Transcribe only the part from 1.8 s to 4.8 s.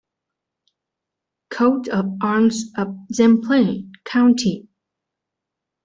of arms of Zemplén county.